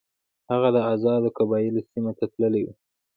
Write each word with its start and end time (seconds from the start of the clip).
هغه 0.51 0.69
د 0.75 0.77
آزادو 0.93 1.29
قبایلو 1.37 1.87
سیمې 1.89 2.13
ته 2.19 2.25
تللی 2.33 2.61
وو. 2.65 2.73